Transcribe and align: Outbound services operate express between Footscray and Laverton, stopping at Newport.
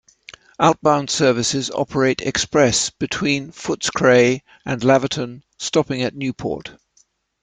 Outbound 0.59 1.11
services 1.11 1.69
operate 1.69 2.23
express 2.23 2.89
between 2.89 3.51
Footscray 3.51 4.41
and 4.65 4.81
Laverton, 4.81 5.43
stopping 5.59 6.01
at 6.01 6.15
Newport. 6.15 6.71